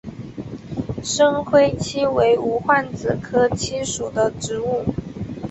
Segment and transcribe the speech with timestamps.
[1.03, 4.83] 深灰槭为无患子科槭属的植物。